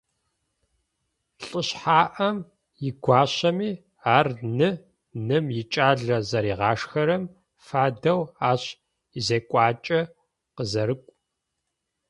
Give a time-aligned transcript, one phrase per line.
[1.49, 2.37] Лӏышъхьаӏэм
[2.87, 3.71] игуащэми-
[4.17, 4.27] ар
[4.57, 4.69] ны,
[5.27, 7.23] ным икӏалэ зэригъашхэрэм
[7.65, 8.63] фэдэу ащ
[9.17, 9.99] изекӏуакӏэ
[10.55, 11.13] къызэрыкӏу.